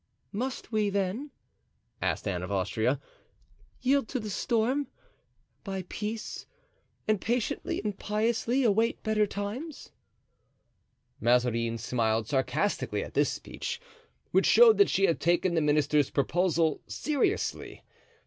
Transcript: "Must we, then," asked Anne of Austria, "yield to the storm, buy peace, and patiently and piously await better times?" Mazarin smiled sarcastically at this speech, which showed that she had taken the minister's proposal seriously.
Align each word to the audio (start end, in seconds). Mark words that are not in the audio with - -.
"Must 0.31 0.71
we, 0.71 0.89
then," 0.89 1.29
asked 2.01 2.27
Anne 2.27 2.41
of 2.41 2.51
Austria, 2.51 2.99
"yield 3.81 4.07
to 4.07 4.19
the 4.19 4.31
storm, 4.31 4.87
buy 5.63 5.83
peace, 5.89 6.47
and 7.07 7.21
patiently 7.21 7.79
and 7.83 7.95
piously 7.99 8.63
await 8.63 9.03
better 9.03 9.27
times?" 9.27 9.91
Mazarin 11.19 11.77
smiled 11.77 12.27
sarcastically 12.27 13.03
at 13.03 13.13
this 13.13 13.31
speech, 13.31 13.79
which 14.31 14.47
showed 14.47 14.79
that 14.79 14.89
she 14.89 15.05
had 15.05 15.19
taken 15.19 15.53
the 15.53 15.61
minister's 15.61 16.09
proposal 16.09 16.81
seriously. 16.87 17.83